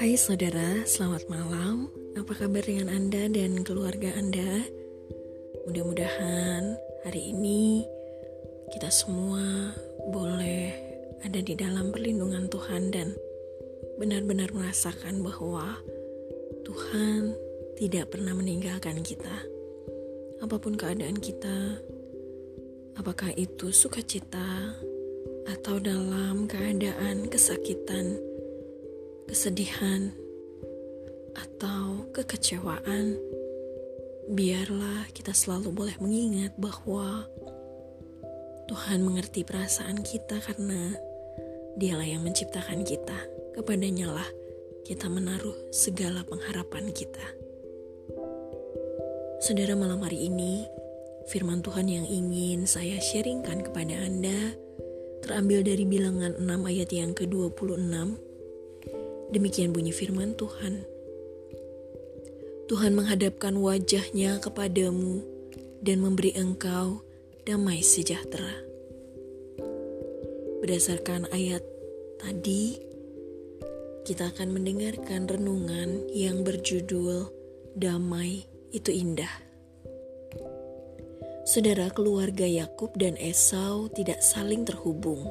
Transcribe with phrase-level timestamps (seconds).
[0.00, 1.92] Hai saudara, selamat malam.
[2.16, 4.64] Apa kabar dengan Anda dan keluarga Anda?
[5.68, 7.84] Mudah-mudahan hari ini
[8.72, 9.76] kita semua
[10.08, 10.72] boleh
[11.20, 13.12] ada di dalam perlindungan Tuhan dan
[14.00, 15.76] benar-benar merasakan bahwa
[16.64, 17.36] Tuhan
[17.76, 19.44] tidak pernah meninggalkan kita.
[20.40, 21.84] Apa pun keadaan kita,
[22.96, 24.76] apakah itu sukacita
[25.46, 28.18] atau dalam keadaan kesakitan,
[29.30, 30.10] kesedihan,
[31.36, 33.14] atau kekecewaan,
[34.32, 37.28] biarlah kita selalu boleh mengingat bahwa
[38.66, 40.96] Tuhan mengerti perasaan kita karena
[41.76, 43.20] Dialah yang menciptakan kita.
[43.52, 44.28] Kepadanya lah
[44.88, 47.20] kita menaruh segala pengharapan kita.
[49.44, 50.64] Saudara malam hari ini,
[51.26, 54.54] firman Tuhan yang ingin saya sharingkan kepada Anda
[55.26, 58.26] terambil dari bilangan 6 ayat yang ke-26
[59.26, 60.86] Demikian bunyi firman Tuhan.
[62.70, 65.22] Tuhan menghadapkan wajahnya kepadamu
[65.82, 67.02] dan memberi engkau
[67.42, 68.62] damai sejahtera.
[70.62, 71.62] Berdasarkan ayat
[72.22, 72.78] tadi,
[74.06, 77.30] kita akan mendengarkan renungan yang berjudul
[77.74, 79.45] Damai itu Indah.
[81.46, 85.30] Saudara keluarga Yakub dan Esau tidak saling terhubung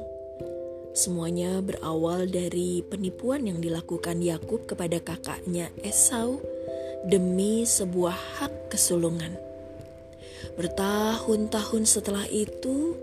[0.96, 6.40] Semuanya berawal dari penipuan yang dilakukan Yakub kepada kakaknya Esau
[7.04, 9.36] demi sebuah hak kesulungan.
[10.56, 12.96] Bertahun-tahun setelah itu,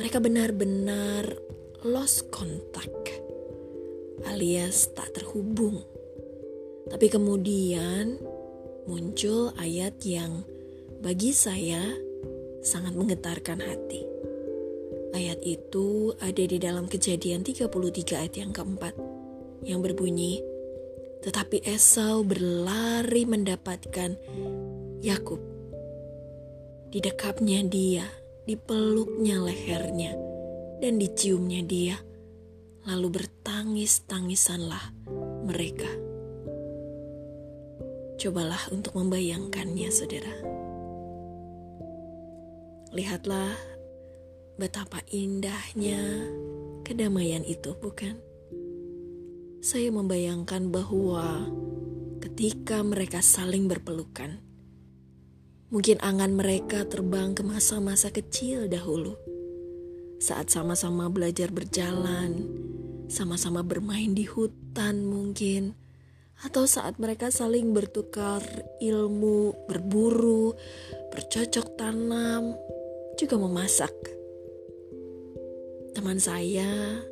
[0.00, 1.36] mereka benar-benar
[1.84, 3.20] lost contact
[4.24, 5.84] alias tak terhubung.
[6.88, 8.16] Tapi kemudian
[8.88, 10.42] muncul ayat yang
[11.04, 12.07] bagi saya
[12.62, 14.02] sangat menggetarkan hati.
[15.16, 18.94] Ayat itu ada di dalam kejadian 33 ayat yang keempat
[19.64, 20.44] yang berbunyi,
[21.18, 24.14] Tetapi Esau berlari mendapatkan
[25.02, 25.42] Yakub.
[26.94, 28.06] Didekapnya dia,
[28.46, 30.14] dipeluknya lehernya,
[30.78, 31.98] dan diciumnya dia.
[32.86, 34.94] Lalu bertangis-tangisanlah
[35.42, 35.90] mereka.
[38.22, 40.57] Cobalah untuk membayangkannya, saudara.
[42.88, 43.52] Lihatlah
[44.58, 46.02] Betapa indahnya
[46.82, 48.18] kedamaian itu, bukan?
[49.62, 51.46] Saya membayangkan bahwa
[52.18, 54.42] ketika mereka saling berpelukan,
[55.70, 59.14] mungkin angan mereka terbang ke masa-masa kecil dahulu,
[60.18, 62.42] saat sama-sama belajar berjalan,
[63.06, 65.78] sama-sama bermain di hutan, mungkin,
[66.42, 68.42] atau saat mereka saling bertukar
[68.82, 70.58] ilmu, berburu,
[71.14, 72.58] bercocok tanam,
[73.18, 73.90] juga memasak
[75.98, 77.02] teman saya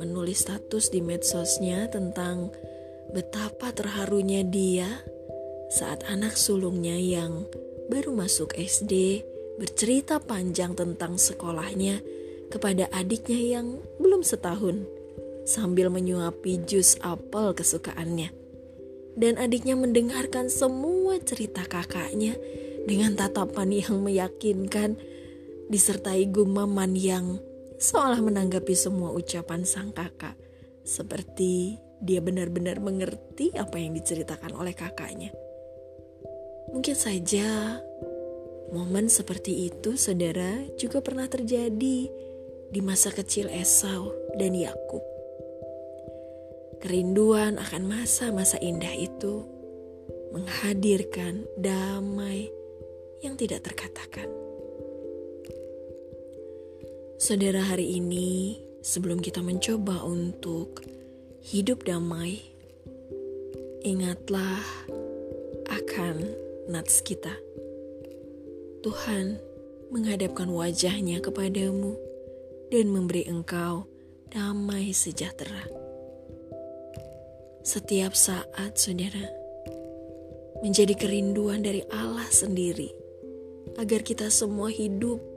[0.00, 2.48] menulis status di medsosnya tentang
[3.12, 4.88] betapa terharunya dia
[5.68, 7.44] saat anak sulungnya yang
[7.92, 9.20] baru masuk SD
[9.60, 12.00] bercerita panjang tentang sekolahnya
[12.48, 14.88] kepada adiknya yang belum setahun
[15.44, 18.32] sambil menyuapi jus apel kesukaannya.
[19.12, 22.32] Dan adiknya mendengarkan semua cerita kakaknya
[22.88, 24.96] dengan tatapan yang meyakinkan
[25.72, 27.40] disertai gumaman yang
[27.80, 30.36] seolah menanggapi semua ucapan sang kakak,
[30.84, 35.32] seperti dia benar-benar mengerti apa yang diceritakan oleh kakaknya.
[36.76, 37.80] Mungkin saja
[38.70, 41.98] momen seperti itu, saudara, juga pernah terjadi
[42.72, 45.02] di masa kecil Esau dan Yakub.
[46.82, 49.46] Kerinduan akan masa-masa indah itu
[50.34, 52.50] menghadirkan damai
[53.22, 54.26] yang tidak terkatakan.
[57.22, 60.82] Saudara hari ini, sebelum kita mencoba untuk
[61.38, 62.42] hidup damai,
[63.86, 64.58] ingatlah
[65.70, 66.26] akan
[66.66, 67.30] nats kita.
[68.82, 69.38] Tuhan
[69.94, 71.94] menghadapkan wajahnya kepadamu
[72.74, 73.86] dan memberi engkau
[74.34, 75.70] damai sejahtera.
[77.62, 79.30] Setiap saat, saudara,
[80.58, 82.90] menjadi kerinduan dari Allah sendiri
[83.78, 85.31] agar kita semua hidup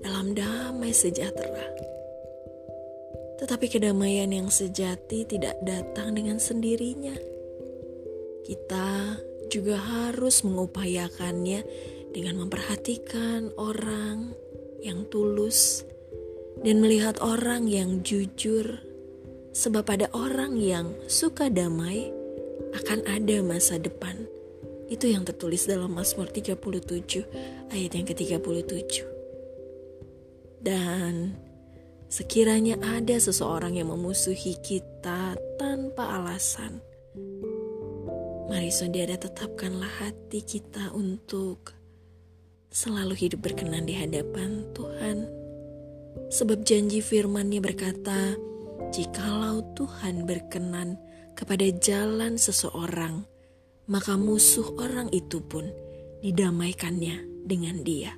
[0.00, 1.90] dalam damai sejahtera.
[3.40, 7.16] Tetapi kedamaian yang sejati tidak datang dengan sendirinya.
[8.44, 9.16] Kita
[9.48, 11.64] juga harus mengupayakannya
[12.12, 14.36] dengan memperhatikan orang
[14.84, 15.88] yang tulus
[16.60, 18.84] dan melihat orang yang jujur.
[19.50, 22.12] Sebab pada orang yang suka damai
[22.70, 24.30] akan ada masa depan.
[24.86, 29.09] Itu yang tertulis dalam Mazmur 37 ayat yang ke-37.
[30.60, 31.34] Dan
[32.12, 36.84] sekiranya ada seseorang yang memusuhi kita tanpa alasan,
[38.50, 41.72] mari saudara tetapkanlah hati kita untuk
[42.68, 45.26] selalu hidup berkenan di hadapan Tuhan.
[46.30, 48.36] Sebab janji firman-Nya berkata,
[48.92, 50.98] jikalau Tuhan berkenan
[51.38, 53.24] kepada jalan seseorang,
[53.88, 55.70] maka musuh orang itu pun
[56.20, 58.14] didamaikannya dengan dia.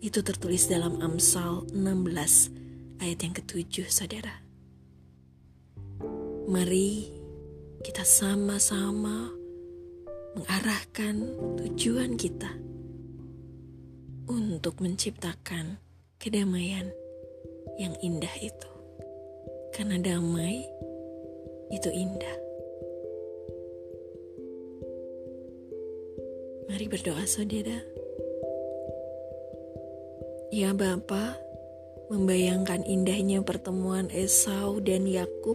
[0.00, 4.40] Itu tertulis dalam Amsal 16 ayat yang ketujuh saudara.
[6.48, 7.12] Mari
[7.84, 9.28] kita sama-sama
[10.32, 12.48] mengarahkan tujuan kita
[14.24, 15.76] untuk menciptakan
[16.16, 16.88] kedamaian
[17.76, 18.70] yang indah itu.
[19.76, 20.64] Karena damai
[21.76, 22.36] itu indah.
[26.72, 27.99] Mari berdoa saudara.
[30.50, 31.38] Ya Bapa,
[32.10, 35.54] membayangkan indahnya pertemuan Esau dan Yakub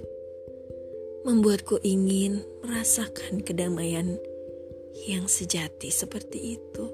[1.28, 4.16] membuatku ingin merasakan kedamaian
[5.04, 6.86] yang sejati seperti itu.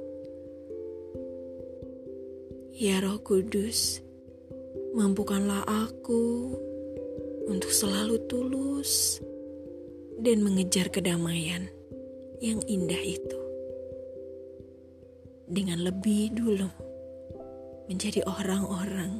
[2.74, 4.02] Ya Roh Kudus,
[4.98, 6.58] mampukanlah aku
[7.54, 9.22] untuk selalu tulus
[10.18, 11.70] dan mengejar kedamaian
[12.42, 13.40] yang indah itu
[15.46, 16.91] dengan lebih dulu
[17.92, 19.20] menjadi orang-orang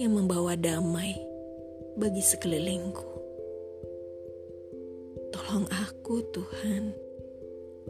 [0.00, 1.12] yang membawa damai
[2.00, 3.04] bagi sekelilingku.
[5.28, 6.96] Tolong aku, Tuhan.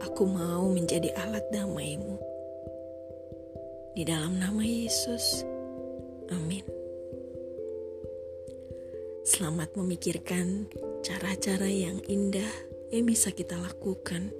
[0.03, 2.19] Aku mau menjadi alat damai-Mu.
[3.95, 5.47] Di dalam nama Yesus.
[6.35, 6.67] Amin.
[9.23, 10.67] Selamat memikirkan
[10.99, 12.51] cara-cara yang indah
[12.91, 14.35] yang bisa kita lakukan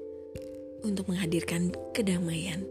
[0.83, 2.67] untuk menghadirkan kedamaian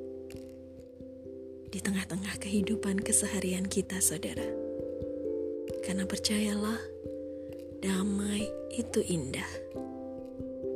[1.71, 4.47] di tengah-tengah kehidupan keseharian kita, saudara.
[5.83, 6.79] Karena percayalah,
[7.83, 9.49] damai itu indah.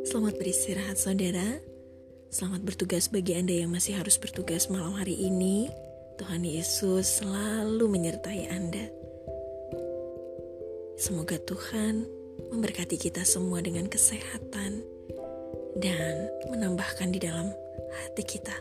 [0.07, 1.63] Selamat beristirahat, saudara.
[2.31, 5.67] Selamat bertugas bagi Anda yang masih harus bertugas malam hari ini.
[6.19, 8.87] Tuhan Yesus selalu menyertai Anda.
[11.01, 12.05] Semoga Tuhan
[12.53, 14.85] memberkati kita semua dengan kesehatan
[15.81, 16.15] dan
[16.53, 17.49] menambahkan di dalam
[18.05, 18.53] hati kita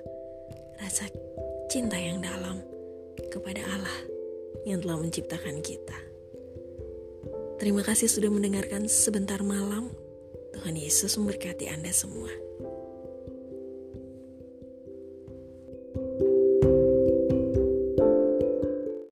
[0.79, 1.11] rasa
[1.69, 2.65] cinta yang dalam
[3.29, 3.99] kepada Allah
[4.65, 5.93] yang telah menciptakan kita.
[7.61, 9.93] Terima kasih sudah mendengarkan sebentar malam.
[10.57, 12.48] Tuhan Yesus memberkati Anda semua.